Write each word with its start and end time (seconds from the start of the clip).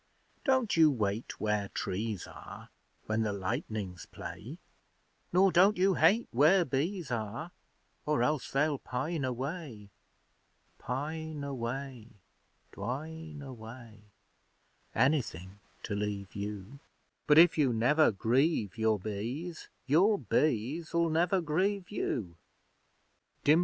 Don't 0.43 0.75
you 0.75 0.89
wait 0.89 1.39
where 1.39 1.67
trees 1.75 2.25
are, 2.25 2.71
When 3.05 3.21
the 3.21 3.31
lightnings 3.31 4.07
play; 4.07 4.57
Nor 5.31 5.51
don't 5.51 5.77
you 5.77 5.93
hate 5.93 6.27
where 6.31 6.65
Bees 6.65 7.11
are, 7.11 7.51
Or 8.07 8.23
else 8.23 8.49
they'll 8.49 8.79
pine 8.79 9.23
away. 9.23 9.91
Pine 10.79 11.43
away 11.43 12.07
dwine 12.71 13.43
away 13.43 14.01
Anything 14.95 15.59
to 15.83 15.93
leave 15.93 16.33
you! 16.35 16.79
But 17.27 17.37
if 17.37 17.55
you 17.55 17.71
never 17.71 18.11
grieve 18.11 18.79
your 18.79 18.97
Bees, 18.97 19.69
Your 19.85 20.17
Bees'll 20.17 21.11
never 21.11 21.41
grieve 21.41 21.91
you! 21.91 22.37